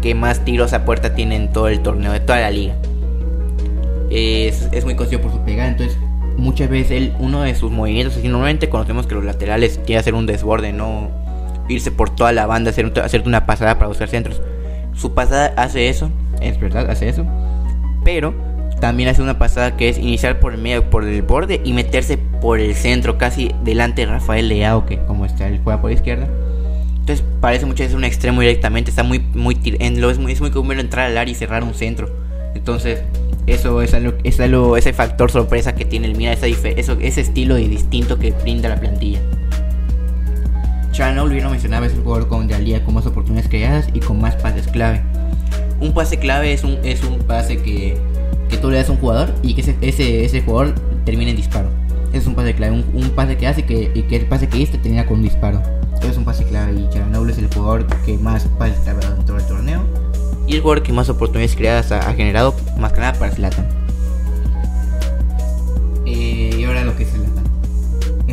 [0.00, 2.74] que más tiros a puerta tiene en todo el torneo, de toda la liga
[4.12, 5.96] es, muy conocido por su pegada, entonces
[6.36, 9.96] muchas veces él, uno de sus movimientos, así normalmente conocemos que los laterales tienen que
[9.98, 11.10] hacer un desborde, no
[11.68, 14.40] irse por toda la banda, hacer, hacer una pasada para buscar centros.
[14.94, 17.24] Su pasada hace eso, es verdad, hace eso,
[18.04, 18.34] pero
[18.80, 22.18] también hace una pasada que es iniciar por el medio, por el borde y meterse
[22.18, 25.94] por el centro, casi delante de Rafael Leao, que como está, él juega por la
[25.94, 26.28] izquierda.
[27.12, 30.40] Entonces parece muchas veces un extremo directamente, está muy, muy, en lo, es muy, es
[30.40, 32.08] muy común entrar al área y cerrar un centro.
[32.54, 33.02] Entonces,
[33.46, 37.20] eso es algo, es algo, ese factor sorpresa que tiene el Mira, esa eso, ese
[37.20, 39.20] estilo de distinto que brinda la plantilla.
[40.92, 44.18] Chano, bien lo mencionaba, es el jugador con realidad con más oportunidades creadas y con
[44.18, 45.02] más pases clave.
[45.80, 47.98] Un pase clave es un, es un pase que,
[48.48, 51.36] que tú le das a un jugador y que ese, ese, ese jugador termina en
[51.36, 51.68] disparo.
[52.08, 54.62] Ese es un pase clave, un, pase que hace que, y que el pase que
[54.62, 55.60] este termina con un disparo.
[56.08, 59.16] Es un pase clave y Charanoglu es el jugador que más pases clave ha dado
[59.16, 60.02] dentro del torneo
[60.46, 63.66] y el jugador que más oportunidades creadas ha, generado, más que nada para Zlatan.
[66.04, 67.44] Eh, y ahora lo que es Zlatan.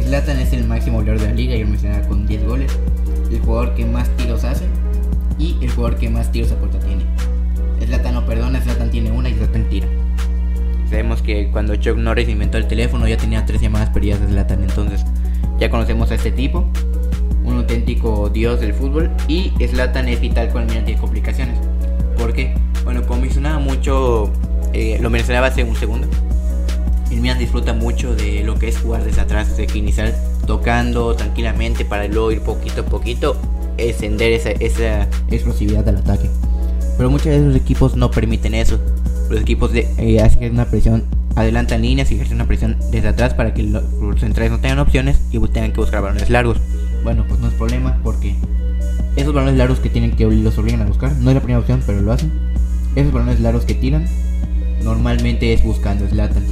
[0.04, 2.78] Zlatan es el máximo goleador de la liga, y lo mencionaba con 10 goles.
[3.32, 4.66] El jugador que más tiros hace
[5.38, 7.06] y el jugador que más tiros a puerta tiene.
[7.86, 9.88] Zlatan no perdona, Zlatan tiene una y Zlatan tira.
[10.90, 14.64] Sabemos que cuando Chuck Norris inventó el teléfono ya tenía tres llamadas perdidas de Zlatan,
[14.64, 15.06] entonces
[15.60, 16.68] ya conocemos a este tipo,
[17.50, 21.58] un auténtico dios del fútbol y Zlatan es vital con el tiene complicaciones.
[22.18, 24.32] Porque, bueno, como mencionaba mucho,
[24.74, 26.08] eh, lo mencionaba hace un segundo,
[27.12, 29.80] el Milan disfruta mucho de lo que es jugar desde atrás, de que
[30.46, 33.36] tocando tranquilamente para luego ir poquito a poquito,
[33.78, 36.30] extender esa, esa explosividad del ataque.
[36.98, 38.80] Pero muchos de esos equipos no permiten eso.
[39.30, 43.34] Los equipos de, eh, hacen una presión, adelantan líneas y ejercen una presión desde atrás
[43.34, 46.58] para que los centrales no tengan opciones y tengan que buscar balones largos.
[47.04, 48.36] Bueno, pues no es problema porque
[49.16, 51.82] esos balones largos que tienen que los obligan a buscar, no es la primera opción,
[51.86, 52.32] pero lo hacen.
[52.96, 54.06] Esos balones largos que tiran,
[54.84, 56.46] normalmente es buscando Slatan.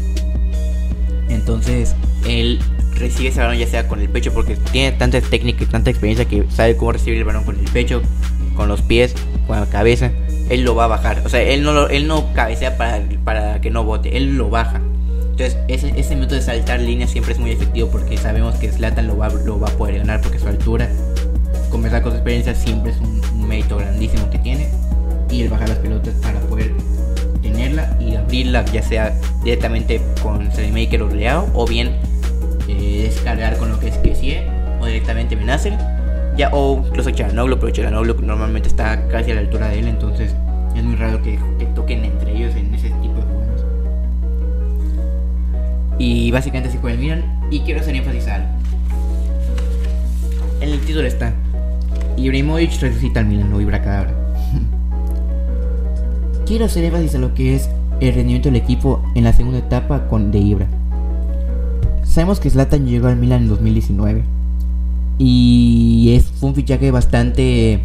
[1.29, 1.95] Entonces,
[2.27, 2.59] él
[2.95, 6.25] recibe ese balón ya sea con el pecho, porque tiene tanta técnica y tanta experiencia
[6.25, 8.01] que sabe cómo recibir el balón con el pecho,
[8.55, 10.11] con los pies, con la cabeza.
[10.49, 11.23] Él lo va a bajar.
[11.25, 14.81] O sea, él no, él no cabecea para, para que no bote, él lo baja.
[15.37, 19.05] Entonces, ese, ese método de saltar líneas siempre es muy efectivo porque sabemos que Slatan
[19.05, 20.89] lo va, a poder ganar porque su altura
[21.69, 24.67] conversar con su experiencia siempre es un, mérito grandísimo que tiene.
[25.29, 26.73] Y el bajar las pelotas para poder
[27.43, 31.91] tenerla y abrirla, ya sea directamente con Maker o Leao, o bien
[32.67, 34.41] eh, descargar con lo que es Kessie
[34.81, 35.77] o directamente Benacer.
[36.35, 40.33] Ya, o incluso Charanoglu, pero Charanoglu normalmente está casi a la altura de él, entonces
[40.75, 41.39] es muy raro que,
[41.75, 43.56] toquen entre ellos en ese tipo de juegos.
[45.99, 47.23] Y básicamente así fue el Milan.
[47.49, 48.47] Y quiero hacer énfasis algo.
[50.61, 51.33] En el título está
[52.17, 54.11] Ibrahimovic resucita al Milan, no vibra cadabra.
[56.45, 60.07] Quiero hacer énfasis a lo que es el rendimiento del equipo en la segunda etapa
[60.07, 60.67] con de Ibra.
[62.03, 64.23] Sabemos que Zlatan llegó al Milan en 2019
[65.19, 67.79] y es, fue un fichaje bastante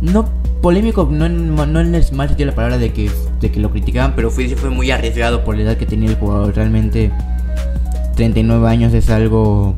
[0.00, 0.28] no
[0.62, 4.14] polémico, no no en el mal sentido la palabra de que, de que lo criticaban,
[4.14, 6.54] pero fue, fue muy arriesgado por la edad que tenía el jugador.
[6.54, 7.10] Realmente
[8.14, 9.74] 39 años es algo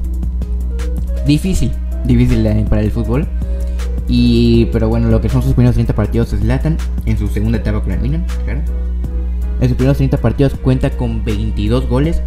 [1.27, 1.73] difícil,
[2.05, 3.27] difícil eh, para el fútbol.
[4.07, 7.59] Y, pero bueno, lo que son sus primeros 30 partidos es Latan en su segunda
[7.59, 8.61] etapa con el Milan, claro.
[9.61, 12.21] En sus primeros 30 partidos cuenta con 22 goles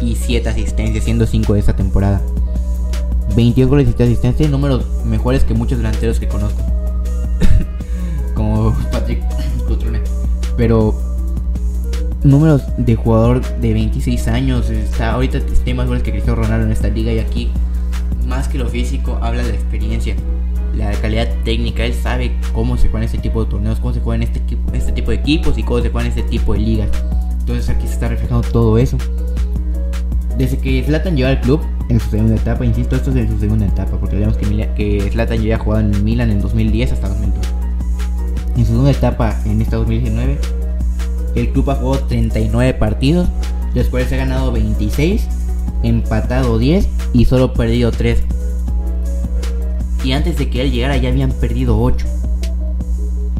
[0.00, 2.22] y 7 asistencias, siendo 5 de esta temporada.
[3.34, 6.77] 22 goles y 7 asistencias, números mejores que muchos delanteros que conozco.
[10.58, 10.94] Pero
[12.24, 14.70] números de jugador de 26 años.
[14.70, 17.50] Está, ahorita tiene más goles que Cristiano Ronaldo en esta liga y aquí,
[18.26, 20.16] más que lo físico, habla de la experiencia,
[20.76, 21.84] la calidad técnica.
[21.84, 24.42] Él sabe cómo se juegan este tipo de torneos, cómo se juegan este,
[24.72, 26.90] este tipo de equipos y cómo se juegan este tipo de ligas.
[27.40, 28.98] Entonces aquí se está reflejando todo eso.
[30.36, 33.38] Desde que Zlatan llegó al club, en su segunda etapa, insisto, esto es en su
[33.38, 37.08] segunda etapa, porque vemos que, que Zlatan ya había jugado en Milan en 2010 hasta
[37.08, 37.57] 2012.
[38.58, 40.36] En su segunda etapa, en esta 2019,
[41.36, 43.28] el club ha jugado 39 partidos,
[43.72, 45.28] después ha ganado 26,
[45.84, 48.18] empatado 10 y solo perdido 3.
[50.02, 52.04] Y antes de que él llegara ya habían perdido 8.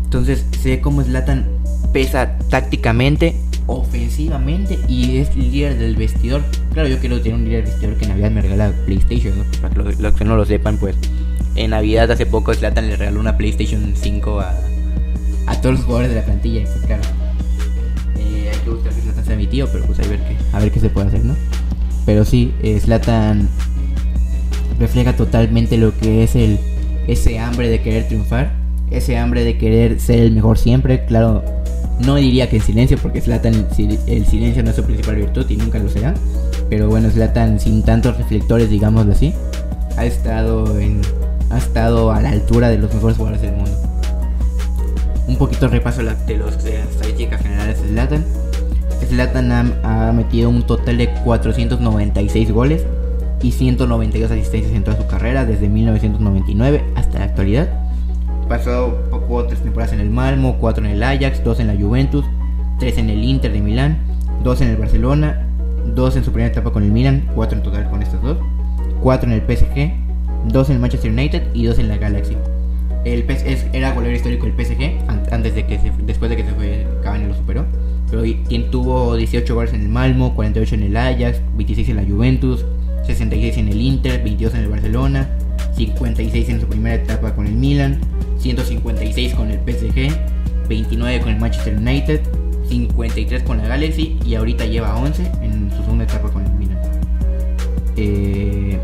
[0.05, 1.49] Entonces se ve cómo Zlatan
[1.93, 3.35] pesa tácticamente,
[3.67, 6.43] ofensivamente y es líder del vestidor.
[6.75, 10.15] Claro, yo quiero tener un líder del vestidor que Navidad me regala PlayStation, para los,
[10.15, 10.95] que no lo sepan, pues
[11.57, 14.55] en Navidad hace poco Zlatan le regaló una PlayStation 5 a,
[15.61, 16.61] todos los jugadores de la plantilla.
[16.61, 17.03] Y pues claro,
[18.71, 20.91] gusta que Zlatan sea mi tío, pero pues a ver qué, a ver qué se
[20.91, 21.35] puede hacer, ¿no?
[22.07, 23.49] Pero sí, eh, Zlatan
[24.79, 26.59] refleja totalmente lo que es el
[27.07, 28.53] ese hambre de querer triunfar,
[28.91, 31.43] ese hambre de querer ser el mejor siempre, claro,
[32.01, 33.67] no diría que en silencio, porque Zlatan
[34.07, 36.15] el silencio no es su principal virtud y nunca lo será,
[36.69, 39.33] pero bueno, Zlatan sin tantos reflectores, digámoslo así,
[39.97, 41.01] ha estado en
[41.51, 43.88] ha estado a la altura de los mejores jugadores del mundo.
[45.29, 48.25] Un poquito repaso de las estadísticas generales de Zlatan.
[49.07, 52.85] Zlatan ha, metido un total de 496 goles
[53.43, 57.69] y 192 asistencias en toda su carrera desde 1999 hasta la actualidad.
[58.49, 62.25] Pasó poco tres temporadas en el Malmo, 4 en el Ajax, 2 en la Juventus,
[62.79, 63.99] 3 en el Inter de Milán,
[64.43, 65.47] 2 en el Barcelona,
[65.95, 68.39] 2 en su primera etapa con el Milan, 4 en total con estos dos,
[69.03, 69.93] 4 en el PSG,
[70.47, 72.37] 2 en el Manchester United y 2 en la Galaxy.
[73.05, 73.25] El
[73.73, 77.35] era goleador histórico del PSG antes de que después de que se fue Cavani lo
[77.35, 77.65] superó.
[78.11, 78.23] Pero
[78.71, 82.65] tuvo 18 goles en el Malmo, 48 en el Ajax, 26 en la Juventus,
[83.07, 85.29] 66 en el Inter, 22 en el Barcelona,
[85.77, 88.01] 56 en su primera etapa con el Milan,
[88.39, 90.11] 156 con el PSG,
[90.69, 92.21] 29 con el Manchester United,
[92.69, 96.79] 53 con la Galaxy y ahorita lleva 11 en su segunda etapa con el Milan.
[97.97, 98.79] Eh,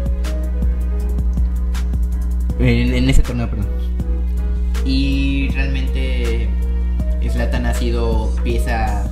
[2.59, 3.67] en, ese torneo, perdón.
[4.85, 6.49] Y realmente
[7.35, 9.11] Zlatan ha sido pieza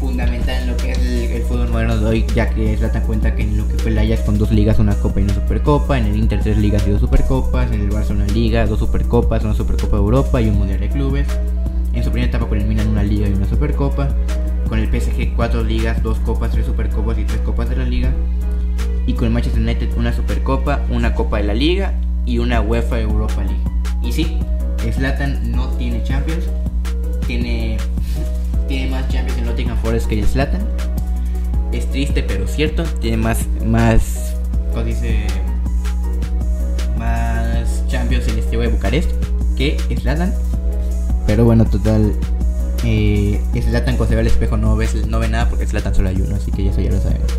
[0.00, 3.42] fundamental en lo que es el, fútbol moderno de hoy, ya que Zlatan cuenta que
[3.42, 6.06] en lo que fue el Ajax con dos ligas, una copa y una supercopa, en
[6.06, 9.54] el Inter tres ligas y dos supercopas, en el Barça una liga, dos supercopas, una
[9.54, 11.28] supercopa de Europa y un mundial de clubes.
[11.94, 14.08] En su primera etapa con el Milan una liga y una supercopa.
[14.68, 18.10] Con el PSG cuatro ligas, dos copas, tres supercopas y tres copas de la liga.
[19.06, 21.94] Y con el Manchester United una supercopa, una copa de la liga
[22.26, 23.62] y una UEFA Europa League.
[24.02, 24.38] Y sí,
[24.92, 26.44] Zlatan no tiene Champions,
[27.26, 27.78] tiene
[28.68, 30.60] tiene más Champions en Nottingham Forest que Slatan.
[31.72, 32.84] Es triste, pero cierto.
[33.00, 34.34] Tiene más, más,
[34.72, 35.26] ¿cómo dice?
[36.98, 39.10] Más Champions en este de Bucarest
[39.56, 40.34] que Slatan.
[41.26, 42.12] Pero bueno, total.
[42.84, 46.10] Eh, Slatan cuando se ve al espejo no, ves, no ve nada porque Slatan solo
[46.10, 47.32] hay uno, así que eso ya lo sabemos.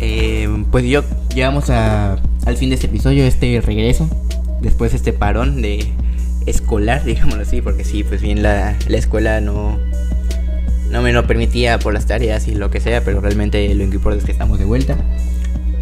[0.00, 1.02] Eh, pues yo
[1.34, 4.08] llegamos a, al fin de este episodio, este regreso.
[4.60, 5.92] Después de este parón de
[6.46, 9.78] escolar, digámoslo así, porque sí, pues bien la, la escuela no,
[10.90, 14.18] no me lo permitía por las tareas y lo que sea, pero realmente lo importante
[14.18, 14.96] es que estamos de vuelta.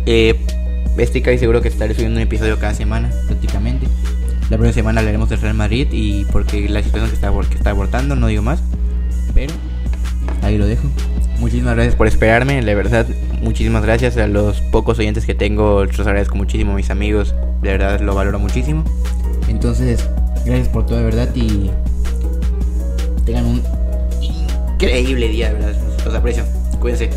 [0.06, 0.38] Eh,
[0.96, 3.86] estoy seguro que estaré subiendo un episodio cada semana, prácticamente.
[4.50, 7.70] La próxima semana hablaremos del Real Madrid y porque la situación que está, que está
[7.70, 8.60] abortando, no digo más.
[9.34, 9.52] Pero
[10.42, 10.88] ahí lo dejo.
[11.38, 13.06] Muchísimas gracias por esperarme, la verdad,
[13.40, 18.00] muchísimas gracias a los pocos oyentes que tengo, los agradezco muchísimo, mis amigos, de verdad
[18.00, 18.84] lo valoro muchísimo.
[19.48, 20.08] Entonces,
[20.48, 21.28] Gracias por todo, de verdad.
[21.34, 21.70] Y
[23.26, 23.62] tengan un
[24.22, 25.76] increíble día, de verdad.
[26.04, 26.44] Los aprecio.
[26.80, 27.10] Cuídense.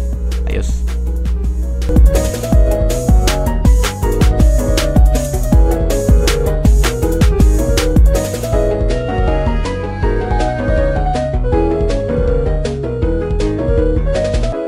[0.47, 0.84] Adiós.